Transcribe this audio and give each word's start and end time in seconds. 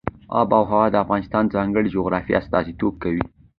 آب 0.39 0.49
وهوا 0.53 0.83
د 0.89 0.95
افغانستان 1.03 1.43
د 1.45 1.49
ځانګړي 1.55 1.89
جغرافیه 1.95 2.39
استازیتوب 2.41 2.93
کوي. 3.03 3.23